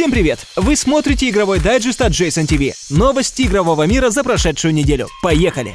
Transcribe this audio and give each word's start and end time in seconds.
Всем 0.00 0.12
привет! 0.12 0.46
Вы 0.56 0.76
смотрите 0.76 1.28
игровой 1.28 1.60
дайджест 1.60 2.00
от 2.00 2.12
Jason 2.12 2.46
TV. 2.46 2.72
Новости 2.88 3.42
игрового 3.42 3.86
мира 3.86 4.08
за 4.08 4.24
прошедшую 4.24 4.72
неделю. 4.72 5.08
Поехали! 5.22 5.74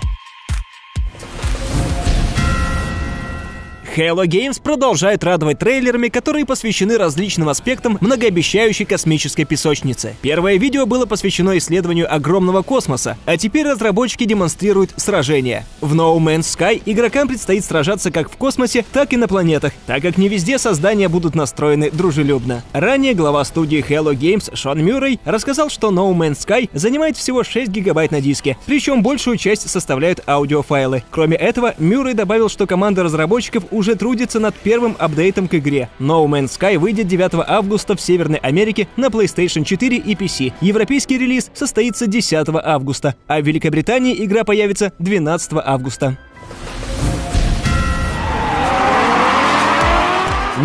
Halo 3.95 4.25
Games 4.25 4.61
продолжает 4.61 5.23
радовать 5.23 5.59
трейлерами, 5.59 6.09
которые 6.09 6.45
посвящены 6.45 6.97
различным 6.97 7.47
аспектам 7.47 7.97
многообещающей 8.01 8.83
космической 8.83 9.45
песочницы. 9.45 10.15
Первое 10.21 10.57
видео 10.57 10.85
было 10.85 11.05
посвящено 11.05 11.57
исследованию 11.57 12.13
огромного 12.13 12.61
космоса, 12.61 13.17
а 13.25 13.37
теперь 13.37 13.65
разработчики 13.65 14.25
демонстрируют 14.25 14.91
сражения. 14.97 15.65
В 15.79 15.95
No 15.95 16.17
Man's 16.17 16.41
Sky 16.41 16.81
игрокам 16.85 17.29
предстоит 17.29 17.63
сражаться 17.63 18.11
как 18.11 18.29
в 18.29 18.35
космосе, 18.35 18.83
так 18.91 19.13
и 19.13 19.17
на 19.17 19.29
планетах, 19.29 19.71
так 19.85 20.01
как 20.01 20.17
не 20.17 20.27
везде 20.27 20.57
создания 20.57 21.07
будут 21.07 21.33
настроены 21.33 21.89
дружелюбно. 21.89 22.63
Ранее 22.73 23.13
глава 23.13 23.45
студии 23.45 23.85
Halo 23.87 24.13
Games 24.13 24.53
Шон 24.57 24.83
Мюррей 24.83 25.21
рассказал, 25.23 25.69
что 25.69 25.89
No 25.89 26.13
Man's 26.13 26.45
Sky 26.45 26.69
занимает 26.73 27.15
всего 27.15 27.45
6 27.45 27.71
гигабайт 27.71 28.11
на 28.11 28.19
диске, 28.19 28.57
причем 28.65 29.03
большую 29.03 29.37
часть 29.37 29.69
составляют 29.69 30.21
аудиофайлы. 30.27 31.03
Кроме 31.11 31.37
этого, 31.37 31.75
Мюррей 31.77 32.13
добавил, 32.13 32.49
что 32.49 32.67
команда 32.67 33.03
разработчиков 33.03 33.63
уже 33.71 33.84
уже 33.85 33.95
трудится 33.95 34.39
над 34.39 34.55
первым 34.55 34.95
апдейтом 34.97 35.47
к 35.47 35.53
игре. 35.53 35.89
No 35.99 36.25
Man's 36.25 36.57
Sky 36.59 36.79
выйдет 36.79 37.07
9 37.07 37.33
августа 37.47 37.95
в 37.95 38.01
Северной 38.01 38.39
Америке 38.39 38.87
на 38.97 39.07
PlayStation 39.07 39.63
4 39.63 39.97
и 39.97 40.15
PC. 40.15 40.53
Европейский 40.59 41.19
релиз 41.19 41.51
состоится 41.53 42.07
10 42.07 42.47
августа, 42.63 43.13
а 43.27 43.39
в 43.39 43.45
Великобритании 43.45 44.25
игра 44.25 44.43
появится 44.43 44.91
12 44.97 45.51
августа. 45.63 46.17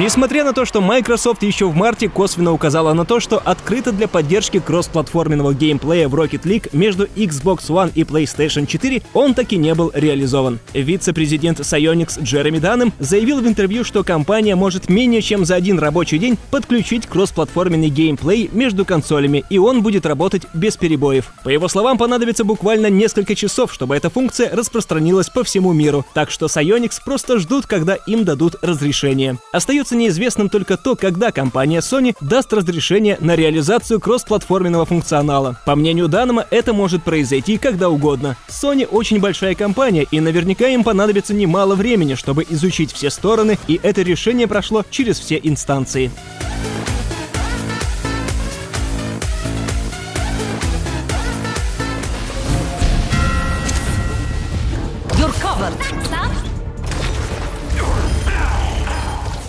Несмотря 0.01 0.45
на 0.45 0.55
то, 0.55 0.65
что 0.65 0.81
Microsoft 0.81 1.43
еще 1.43 1.67
в 1.67 1.77
марте 1.77 2.09
косвенно 2.09 2.53
указала 2.53 2.95
на 2.95 3.05
то, 3.05 3.21
что 3.21 3.37
открыто 3.37 3.93
для 3.93 4.09
поддержки 4.09 4.59
кроссплатформенного 4.59 5.53
геймплея 5.53 6.09
в 6.09 6.15
Rocket 6.15 6.45
League 6.45 6.71
между 6.73 7.05
Xbox 7.05 7.69
One 7.69 7.93
и 7.95 8.05
PlayStation 8.05 8.65
4, 8.65 9.03
он 9.13 9.35
таки 9.35 9.59
не 9.59 9.75
был 9.75 9.93
реализован. 9.95 10.59
Вице-президент 10.73 11.61
Psyonix 11.61 12.19
Джереми 12.23 12.59
Данным 12.59 12.95
заявил 12.99 13.43
в 13.43 13.47
интервью, 13.47 13.85
что 13.85 14.03
компания 14.03 14.55
может 14.55 14.89
менее 14.89 15.21
чем 15.21 15.45
за 15.45 15.57
один 15.57 15.79
рабочий 15.79 16.17
день 16.17 16.39
подключить 16.51 17.05
кроссплатформенный 17.07 17.91
геймплей 17.91 18.49
между 18.55 18.87
консолями, 18.87 19.45
и 19.51 19.59
он 19.59 19.83
будет 19.83 20.07
работать 20.07 20.45
без 20.55 20.79
перебоев. 20.79 21.31
По 21.45 21.51
его 21.51 21.69
словам, 21.69 21.99
понадобится 21.99 22.45
буквально 22.45 22.87
несколько 22.87 23.35
часов, 23.35 23.71
чтобы 23.71 23.97
эта 23.97 24.09
функция 24.09 24.49
распространилась 24.57 25.29
по 25.29 25.45
всему 25.45 25.75
миру, 25.75 26.07
так 26.15 26.31
что 26.31 26.47
Psyonix 26.47 26.93
просто 27.05 27.39
ждут, 27.39 27.67
когда 27.67 27.97
им 28.07 28.25
дадут 28.25 28.55
разрешение. 28.63 29.37
Остается 29.53 29.90
остается 29.91 29.97
неизвестным 29.97 30.49
только 30.49 30.77
то, 30.77 30.97
когда 30.97 31.33
компания 31.33 31.81
Sony 31.81 32.15
даст 32.21 32.53
разрешение 32.53 33.17
на 33.21 33.35
реализацию 33.37 34.01
кроссплатформенного 34.01 34.87
функционала. 34.87 35.57
По 35.67 35.75
мнению 35.75 36.09
Данома, 36.09 36.47
это 36.51 36.73
может 36.73 37.03
произойти 37.03 37.59
когда 37.59 37.89
угодно. 37.89 38.37
Sony 38.49 38.87
очень 38.87 39.21
большая 39.21 39.55
компания, 39.55 40.07
и 40.11 40.21
наверняка 40.21 40.69
им 40.69 40.85
понадобится 40.85 41.35
немало 41.35 41.75
времени, 41.75 42.15
чтобы 42.15 42.47
изучить 42.49 42.93
все 42.93 43.11
стороны, 43.11 43.59
и 43.69 43.81
это 43.83 44.03
решение 44.03 44.47
прошло 44.47 44.85
через 44.91 45.19
все 45.19 45.41
инстанции. 45.43 46.11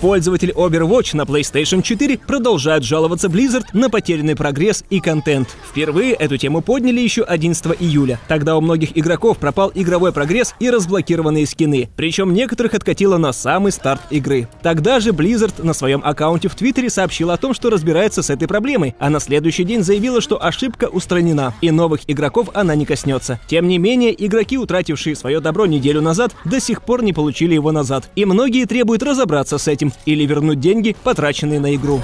Пользователи 0.02 0.52
Overwatch 0.52 1.14
на 1.16 1.22
PlayStation 1.22 1.80
4 1.80 2.18
продолжают 2.26 2.82
жаловаться 2.82 3.28
Blizzard 3.28 3.66
на 3.72 3.88
потерянный 3.88 4.34
прогресс 4.34 4.82
и 4.90 4.98
контент. 4.98 5.48
Впервые 5.70 6.14
эту 6.14 6.36
тему 6.38 6.60
подняли 6.60 7.00
еще 7.00 7.22
11 7.22 7.76
июля. 7.78 8.18
Тогда 8.26 8.56
у 8.56 8.60
многих 8.60 8.98
игроков 8.98 9.38
пропал 9.38 9.70
игровой 9.72 10.10
прогресс 10.10 10.56
и 10.58 10.70
разблокированные 10.70 11.46
скины. 11.46 11.88
Причем 11.94 12.34
некоторых 12.34 12.74
откатило 12.74 13.16
на 13.16 13.32
самый 13.32 13.70
старт 13.70 14.00
игры. 14.10 14.48
Тогда 14.60 14.98
же 14.98 15.10
Blizzard 15.10 15.64
на 15.64 15.72
своем 15.72 16.02
аккаунте 16.04 16.48
в 16.48 16.56
Твиттере 16.56 16.90
сообщил 16.90 17.30
о 17.30 17.36
том, 17.36 17.54
что 17.54 17.70
разбирается 17.70 18.22
с 18.22 18.30
этой 18.30 18.48
проблемой, 18.48 18.96
а 18.98 19.08
на 19.08 19.20
следующий 19.20 19.62
день 19.62 19.84
заявила, 19.84 20.20
что 20.20 20.44
ошибка 20.44 20.86
устранена, 20.86 21.54
и 21.60 21.70
новых 21.70 22.00
игроков 22.08 22.48
она 22.54 22.74
не 22.74 22.86
коснется. 22.86 23.38
Тем 23.46 23.68
не 23.68 23.78
менее, 23.78 24.12
игроки, 24.26 24.58
утратившие 24.58 25.14
свое 25.14 25.38
добро 25.38 25.66
неделю 25.66 26.00
назад, 26.00 26.34
до 26.44 26.58
сих 26.58 26.82
пор 26.82 27.04
не 27.04 27.12
получили 27.12 27.54
его 27.54 27.70
назад. 27.70 28.10
И 28.16 28.24
многие 28.24 28.64
требуют 28.64 29.04
разобраться 29.04 29.58
с 29.58 29.68
этим 29.68 29.91
или 30.06 30.24
вернуть 30.24 30.60
деньги, 30.60 30.96
потраченные 31.04 31.60
на 31.60 31.74
игру. 31.74 32.00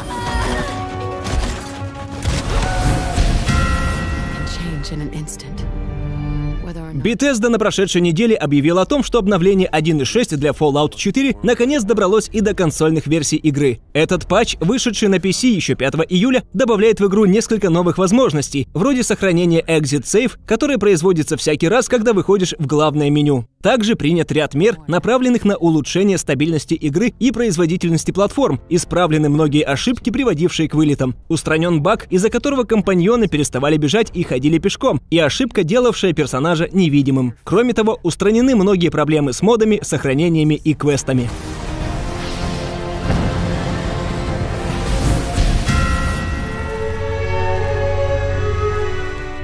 Bethesda 6.98 7.48
на 7.48 7.58
прошедшей 7.58 8.00
неделе 8.00 8.34
объявил 8.34 8.78
о 8.78 8.86
том, 8.86 9.02
что 9.02 9.18
обновление 9.18 9.68
1.6 9.72 10.36
для 10.36 10.50
Fallout 10.50 10.96
4 10.96 11.36
наконец 11.42 11.84
добралось 11.84 12.28
и 12.32 12.40
до 12.40 12.54
консольных 12.54 13.06
версий 13.06 13.36
игры. 13.36 13.80
Этот 13.92 14.26
патч, 14.26 14.56
вышедший 14.60 15.08
на 15.08 15.16
PC 15.16 15.48
еще 15.48 15.74
5 15.74 15.94
июля, 16.08 16.42
добавляет 16.52 17.00
в 17.00 17.06
игру 17.06 17.24
несколько 17.24 17.70
новых 17.70 17.98
возможностей, 17.98 18.68
вроде 18.74 19.02
сохранения 19.02 19.62
Exit 19.62 20.02
Save, 20.02 20.32
которое 20.46 20.78
производится 20.78 21.36
всякий 21.36 21.68
раз, 21.68 21.88
когда 21.88 22.12
выходишь 22.12 22.54
в 22.58 22.66
главное 22.66 23.10
меню. 23.10 23.46
Также 23.68 23.96
принят 23.96 24.32
ряд 24.32 24.54
мер, 24.54 24.78
направленных 24.86 25.44
на 25.44 25.58
улучшение 25.58 26.16
стабильности 26.16 26.72
игры 26.72 27.12
и 27.18 27.30
производительности 27.30 28.12
платформ, 28.12 28.62
исправлены 28.70 29.28
многие 29.28 29.62
ошибки, 29.62 30.08
приводившие 30.08 30.70
к 30.70 30.74
вылетам. 30.74 31.14
Устранен 31.28 31.82
баг, 31.82 32.06
из-за 32.08 32.30
которого 32.30 32.64
компаньоны 32.64 33.28
переставали 33.28 33.76
бежать 33.76 34.10
и 34.14 34.22
ходили 34.22 34.56
пешком, 34.56 35.02
и 35.10 35.18
ошибка, 35.18 35.64
делавшая 35.64 36.14
персонажа 36.14 36.66
не 36.72 36.86
невидимым. 36.86 37.34
Кроме 37.44 37.74
того, 37.74 37.98
устранены 38.02 38.56
многие 38.56 38.88
проблемы 38.88 39.34
с 39.34 39.42
модами, 39.42 39.80
сохранениями 39.82 40.54
и 40.54 40.72
квестами. 40.72 41.28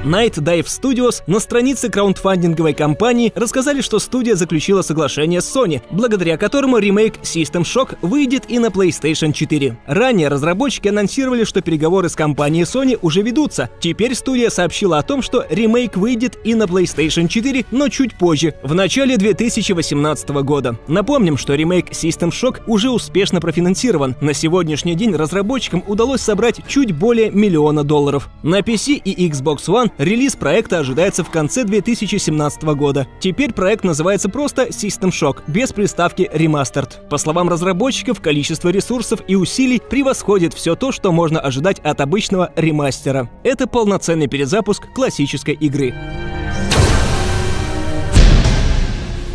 Night 0.04 0.34
Dive 0.34 0.66
Studios 0.66 1.22
на 1.26 1.41
странице 1.41 1.88
краундфандинговой 1.88 2.75
компании 2.75 3.32
рассказали, 3.34 3.81
что 3.81 3.98
студия 3.98 4.34
заключила 4.34 4.82
соглашение 4.82 5.41
с 5.41 5.56
Sony, 5.56 5.81
благодаря 5.91 6.37
которому 6.37 6.76
ремейк 6.76 7.15
System 7.22 7.62
Shock 7.62 7.97
выйдет 8.03 8.44
и 8.48 8.59
на 8.59 8.66
PlayStation 8.66 9.32
4. 9.32 9.78
Ранее 9.87 10.28
разработчики 10.28 10.88
анонсировали, 10.88 11.44
что 11.44 11.62
переговоры 11.62 12.10
с 12.10 12.16
компанией 12.16 12.65
Sony 12.65 12.98
уже 13.00 13.22
ведутся. 13.22 13.70
Теперь 13.81 14.15
студия 14.15 14.50
сообщила 14.50 14.98
о 14.98 15.03
том, 15.03 15.22
что 15.22 15.47
ремейк 15.48 15.97
выйдет 15.97 16.38
и 16.44 16.54
на 16.54 16.65
PlayStation 16.65 17.26
4, 17.26 17.65
но 17.71 17.88
чуть 17.88 18.19
позже, 18.19 18.54
в 18.62 18.75
начале 18.75 19.16
2018 19.16 20.28
года. 20.42 20.78
Напомним, 20.86 21.38
что 21.38 21.54
ремейк 21.54 21.92
System 21.92 22.28
Shock 22.28 22.60
уже 22.66 22.91
успешно 22.91 23.41
профинансирован. 23.41 24.16
На 24.21 24.34
сегодняшний 24.34 24.97
день 24.97 25.16
разработчикам 25.16 25.82
удалось 25.86 26.21
собрать 26.21 26.60
чуть 26.69 26.92
более 26.92 27.31
миллиона 27.31 27.84
долларов. 27.84 28.28
На 28.42 28.60
PC 28.60 28.97
и 28.97 29.31
Xbox 29.31 29.60
One 29.69 29.92
Релиз 29.99 30.34
проекта 30.34 30.81
ожидается 30.81 31.22
в 31.22 31.31
конце 31.31 31.65
2017 31.65 32.62
года. 32.75 33.06
Теперь 33.21 33.53
проект 33.53 33.84
называется 33.84 34.28
просто 34.28 34.65
System 34.65 35.10
Shock, 35.10 35.43
без 35.47 35.72
приставки 35.72 36.28
Remastered. 36.34 37.09
По 37.09 37.16
словам 37.16 37.49
разработчиков, 37.49 38.21
количество 38.21 38.71
ресурсов 38.71 39.21
и 39.28 39.37
усилий 39.37 39.81
превосходит 39.81 40.53
все 40.53 40.75
то, 40.75 40.91
что 40.91 41.12
можно 41.12 41.38
ожидать 41.38 41.78
от 41.81 42.00
обычного 42.00 42.53
ремастера. 42.56 43.31
Это 43.44 43.69
полноценный 43.69 44.27
перезапуск 44.27 44.93
классической 44.93 45.54
игры. 45.54 45.95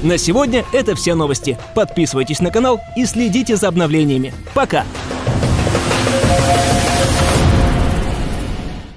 На 0.03 0.17
сегодня 0.17 0.65
это 0.73 0.95
все 0.95 1.15
новости. 1.15 1.57
Подписывайтесь 1.75 2.39
на 2.39 2.51
канал 2.51 2.79
и 2.97 3.05
следите 3.05 3.55
за 3.55 3.67
обновлениями. 3.69 4.33
Пока! 4.53 4.85